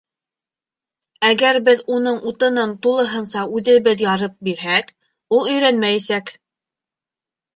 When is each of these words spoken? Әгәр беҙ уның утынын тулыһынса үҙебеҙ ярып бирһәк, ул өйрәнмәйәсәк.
Әгәр 1.27 1.57
беҙ 1.65 1.81
уның 1.97 2.15
утынын 2.31 2.71
тулыһынса 2.87 3.43
үҙебеҙ 3.59 4.01
ярып 4.05 4.35
бирһәк, 4.49 4.89
ул 5.39 5.51
өйрәнмәйәсәк. 5.51 6.33